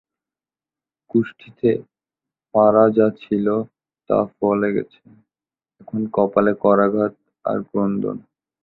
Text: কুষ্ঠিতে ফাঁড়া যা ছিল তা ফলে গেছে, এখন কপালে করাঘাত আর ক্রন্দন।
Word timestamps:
কুষ্ঠিতে 1.11 1.71
ফাঁড়া 2.53 2.85
যা 2.97 3.07
ছিল 3.21 3.47
তা 4.09 4.17
ফলে 4.37 4.69
গেছে, 4.75 5.01
এখন 5.81 6.01
কপালে 6.15 6.53
করাঘাত 6.63 7.13
আর 7.45 7.57
ক্রন্দন। 7.69 8.17